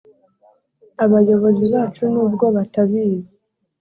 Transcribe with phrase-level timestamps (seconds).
[1.03, 3.35] abayobozi bacu nubwo batabizi